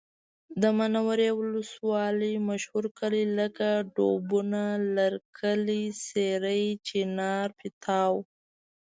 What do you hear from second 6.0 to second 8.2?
سېرۍ، چینار، پیتاو